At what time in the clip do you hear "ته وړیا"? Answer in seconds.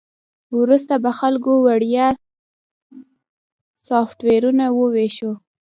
1.57-2.07